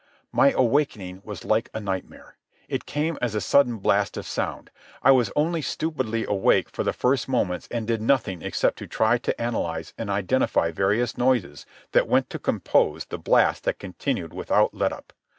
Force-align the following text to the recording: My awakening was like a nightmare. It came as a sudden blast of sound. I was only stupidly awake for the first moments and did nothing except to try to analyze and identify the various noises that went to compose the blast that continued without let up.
My 0.31 0.49
awakening 0.53 1.21
was 1.23 1.45
like 1.45 1.69
a 1.75 1.79
nightmare. 1.79 2.35
It 2.67 2.87
came 2.87 3.19
as 3.21 3.35
a 3.35 3.39
sudden 3.39 3.77
blast 3.77 4.17
of 4.17 4.25
sound. 4.25 4.71
I 5.03 5.11
was 5.11 5.31
only 5.35 5.61
stupidly 5.61 6.25
awake 6.25 6.69
for 6.71 6.83
the 6.83 6.91
first 6.91 7.29
moments 7.29 7.67
and 7.69 7.85
did 7.85 8.01
nothing 8.01 8.41
except 8.41 8.79
to 8.79 8.87
try 8.87 9.19
to 9.19 9.39
analyze 9.39 9.93
and 9.99 10.09
identify 10.09 10.69
the 10.69 10.73
various 10.73 11.19
noises 11.19 11.67
that 11.91 12.07
went 12.07 12.31
to 12.31 12.39
compose 12.39 13.05
the 13.05 13.19
blast 13.19 13.63
that 13.65 13.77
continued 13.77 14.33
without 14.33 14.73
let 14.73 14.91
up. 14.91 15.13